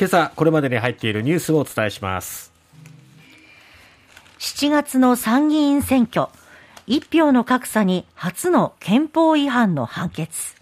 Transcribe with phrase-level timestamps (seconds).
[0.00, 2.54] 今朝これまでに入っているニュースをお伝えします。
[4.38, 6.28] 7月の参議院選挙。
[6.86, 10.54] 一票の格差に初の憲法違反の判決。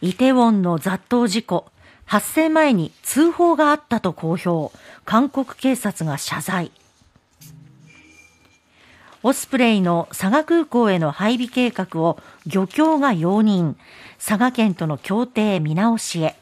[0.00, 1.66] イテウォンの雑踏事故。
[2.06, 4.74] 発生前に通報があったと公表。
[5.04, 6.72] 韓国警察が謝罪。
[9.22, 13.74] オスプレイの佐賀空港への配備計画を漁協が容認。
[14.16, 16.34] 佐賀県との協定見直しへ。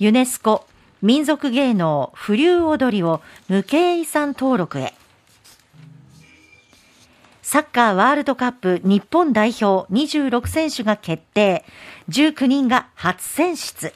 [0.00, 0.66] ユネスコ
[1.02, 4.92] 民族芸能風流踊りを無形遺産登録へ。
[7.42, 11.64] サッカーワールドカップ日本代表26選手が決定。
[12.08, 13.92] 19人が初選出。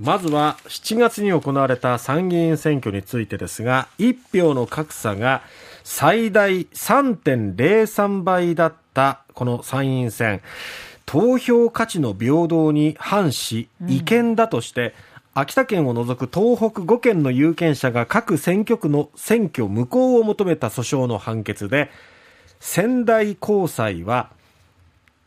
[0.00, 5.42] まずは7月に行われた参議院選挙についてですが1票の格差が
[5.84, 10.40] 最大3.03倍だったこの参院選。
[11.06, 15.09] 投票価値の平等に反し違憲だとして、うん
[15.40, 21.90] 秋田県を除く東北5県の有権者が各選挙区の選挙無効を求めた訴訟の判決で
[22.58, 24.28] 仙台高裁は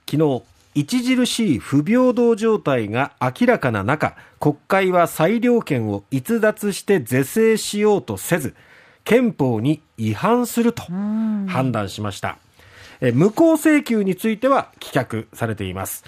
[0.08, 0.44] 昨
[0.76, 8.56] 日著しい不平等状態が明らかな中国会は裁量権を逸脱して是正しようとせず
[9.06, 12.38] 憲法に違反すると判断しました。
[13.12, 16.04] 無効請求については棄却されています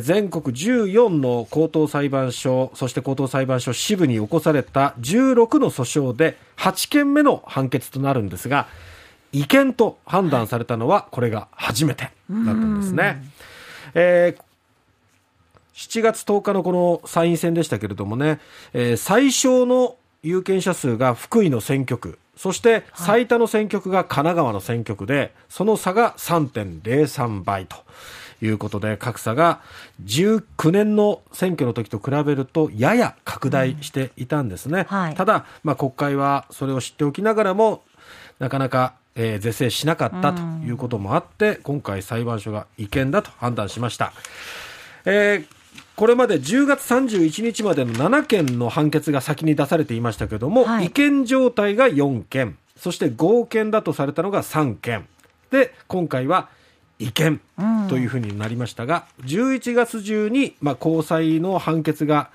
[0.00, 8.68] 全国14の高等裁判所そして高等裁判所支部に起こされた16の訴訟で8件目の判決となるんですが
[9.32, 13.22] 違憲と判断されたのはこれが初めてだったんですね。
[13.94, 14.42] えー
[15.74, 18.40] 7月10日のこの参院選でしたけれどもね、
[18.74, 27.76] えー、最小の有権者数が福井の選挙区、そして最多の選挙区が神奈川の選挙区で、その差が3.03倍と。
[28.44, 29.60] いうことで格差が
[30.04, 37.84] 19年の選挙の時と比べるとやや拡大していたんですね、うんはい、ただ、まあ、国会はそれを知っておきながらも
[38.40, 44.12] なかなかえー、是正しなかったということもあって、うん、今回裁判所が違憲だと判断しました。
[45.04, 45.61] えー
[45.96, 55.06] これまで10月31日までの7件の判決が先に出されていましたけれども、はい、違憲状態が4件、そして合憲だとされたのが3件。
[55.50, 56.48] で、今回は
[56.98, 57.40] 違憲
[57.88, 62.30] というふうになりましたが、うん、11月中に、まあ、高裁の判決が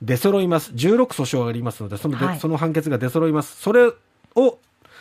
[0.00, 0.72] 出揃います。
[0.72, 3.60] 16訴訟がありますので、そのはい、その判決が出揃います。
[3.60, 3.92] それ
[4.34, 4.58] を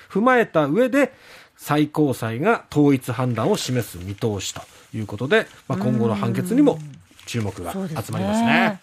[0.09, 1.13] 踏まえた上で、
[1.57, 4.61] 最高裁が統一判断を示す見通しと
[4.95, 6.79] いうことで、まあ、今後の判決にも
[7.25, 8.11] 注目が集まりますね。
[8.11, 8.79] すね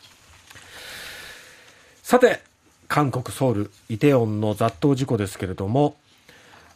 [2.03, 2.41] さて、
[2.89, 5.97] 韓国ソウルイテウォンの雑踏事故ですけれども、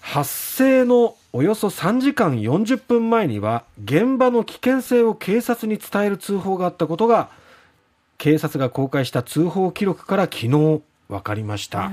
[0.01, 7.31] 発生のおよそ3時間40分前には現場の危険性を警察に伝える通報があったことが
[8.19, 11.91] 警察が公開した通報記録から昨日分かりました。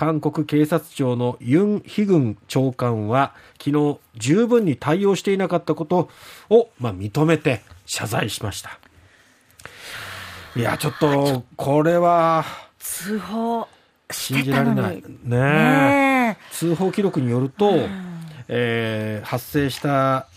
[0.00, 6.08] 韓国警察庁のユン・ヒグン長官は昨日十分に対応していなかったこと
[6.48, 8.78] を、まあ、認めて謝罪しました。
[10.56, 12.46] いやちょっとこれは
[12.78, 13.68] 通報
[14.10, 15.04] 信じられない。
[15.22, 17.70] ね通報記録によると、
[18.48, 20.28] えー、発生した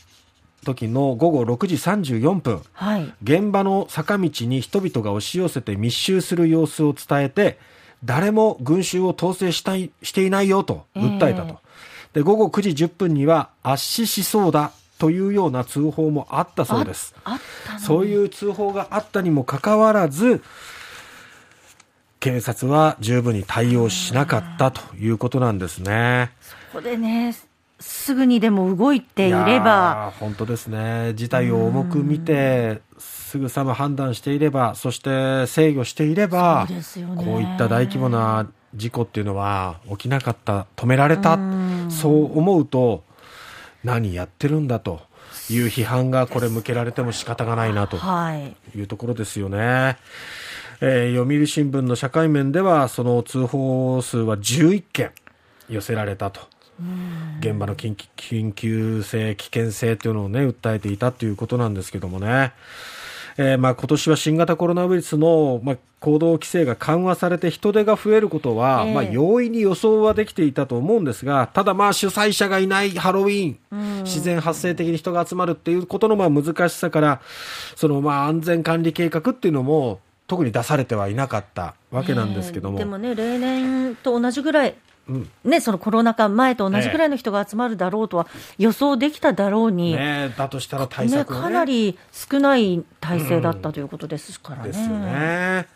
[0.66, 7.58] 時の午後6時34分、はい、現場の坂道に人々が押し寄せて密集する様子を伝えて
[8.06, 17.14] 誰も群衆を統制したいしていないよと訴えたと、えー、で午後9時10分には圧死しそうだというような通報もあったそうです。
[17.80, 20.42] そういう通報があったにもかかわらず
[22.20, 26.32] 警察は十分に対応しなかったということなんですね。
[26.72, 27.36] そこでね
[27.84, 30.14] すぐにでも動いていれば。
[30.18, 31.14] 本当ですね。
[31.16, 36.82] 事態を重く見てすぐさま判断していればそして制御していれば、ね、
[37.18, 41.38] こういった大規模な事故っていうのは起きなかった止められた。
[41.90, 43.04] そう思うと
[43.84, 45.02] 何やってるんだと
[45.50, 47.98] いう批判がこれ向けられても仕方がないなと
[48.76, 48.82] い。
[48.82, 49.58] うところですよね。
[49.58, 49.98] はい
[50.80, 55.12] えー、読売新聞の社会面ではその通報数は11件
[55.70, 56.42] 寄せられたと
[57.40, 62.54] 現場の緊急性、危険性というのをね、訴えていたということなんですけどもね。
[63.38, 77.22] えー、まあ今年は新型コロナウイルスの、まあ、行動規制が緩和されて人手が増えることは、えー、まあ容易に予想はできていたと思うんですが、ただまあ主催者がいないハロウィーン、自然発生的に人が集まるっていうことのまあ難しさから、
[77.76, 84.76] そのまあ安全管理計画っていうのも特に出されてはいなかったわけなんですけども、えー、でもね例年と同じぐらい
[85.44, 88.28] ね、そのコロナ禍前と同じくらいの人が集まるだろうとは
[88.58, 94.68] 予想できただろうに、ね、だとしたら対策、ね、かなり少ない体制だったということですからね。
[94.70, 95.68] ですよね。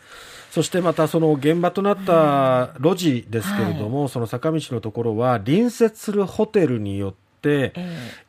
[0.50, 7.74] そしてまたその現場となった路地ですけれども、はい、その坂道のところは隣接するホテルによって、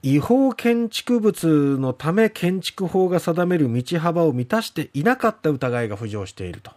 [0.03, 6.71] 違法建築物のため建築法が定める道幅を満たしていなかった疑いが浮上していると。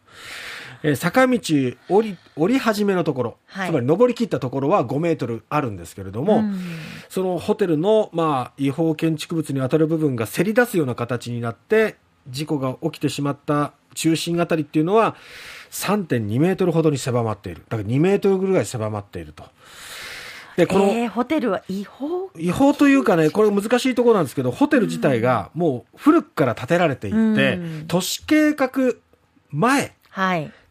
[0.82, 1.38] え坂道
[1.88, 6.42] 降り降り始めのところ、はい、つまり登り切ったところは5メートルあるんですけれども、
[7.08, 11.96] そのホテルの、まあ、違法建築物に当たる部分がせり出すような形になって
[12.28, 15.16] 事故が起きてしまった中心あたりっていうのは
[15.70, 17.62] 3.2メートルほどに狭まっている。
[17.68, 19.44] だから2メートルぐらい狭まっていると。
[20.56, 22.30] で、この、えー、ホテルは違法？
[22.36, 28.70] 違法というかね、これ難しいところなんですけど、ホテル自体がもう古くから建てられていて、うん、都市計画
[29.50, 29.94] 前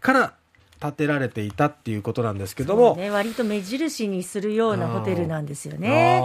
[0.02, 0.34] から
[0.82, 6.18] 建てられていたっていうことなんですけども、ね、割と目印にするようなホテルなんですよね。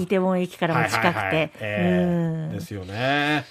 [0.00, 1.52] イテウォン駅からも近くて。
[1.60, 3.44] ですよね。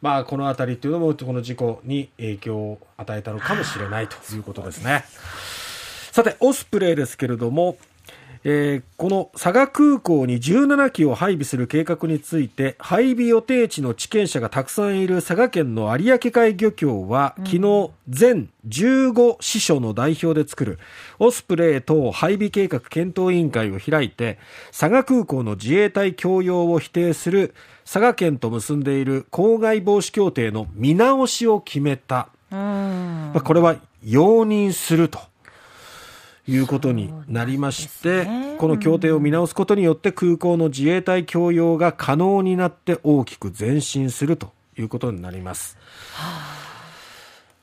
[0.00, 5.04] まあ、この辺りっていうのもこの事故に影響を与えたのかもしれないということですね。
[6.12, 7.76] さて、オスプレイですけれども、
[8.46, 20.78] えー、この佐賀空港に17機を配備する計画について配備予定地の地権者がたくさんいる佐賀県の有明海漁協は、昨日全15支所の代表で作る
[21.18, 24.38] オスプレイ等配備計画検討委員会を開いて
[24.78, 27.54] 佐賀空港の自衛隊供用を否定する
[27.84, 35.18] 佐賀県と結んでいる公害防止協定の見直しを決めた、まあ、これは容認すると
[36.46, 45.76] いうことになりまして、ね、この協定を見直すことによって空港の自衛隊供用が可能になって大きく前進するということになります。
[46.12, 46.64] はあ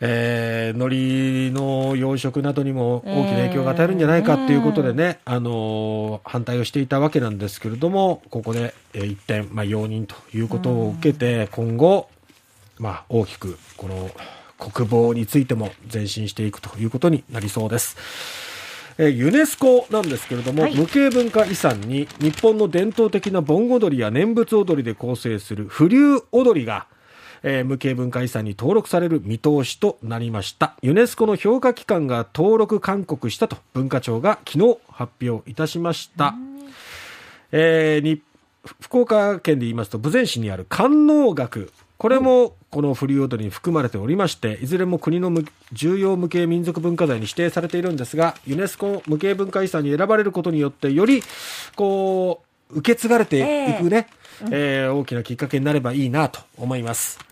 [0.04, 12.10] えー、海苔の養殖などにも大きな影響が与えるんじゃないかということでね、あの反対をしていたわけなんですけれども、ここで、えー、一転、まあ、容認ということを受けて、今後、
[12.80, 14.10] まあ、大きくこの
[14.58, 17.96] 国防についても前進していくということになりそうです。
[18.98, 26.88] えユネスコなんですけれども、はい、無形文化遺産に日本の伝統的な盆踊りや念仏踊りで構成する風流踊りが
[27.44, 30.76] えー、無形文化遺産に登録される見通しとなりました。
[30.82, 36.36] ユネスコの評価機関が登録勧告したと文化庁が昨日発表いたしました、
[37.52, 38.22] えー、に
[38.80, 45.32] 福岡県で言いますと豊前市にある観音学これもこの風流踊りに含まれておりまして、いずれも国の
[45.72, 51.22] 重要無形民族文化財に指定されているんですが、ユネスコ無形文化遺産に選ばれることによって、より、
[51.76, 54.08] こう、受け継がれていくね、
[54.42, 57.31] えー、えー、大きなきっかけになればいいなと思います。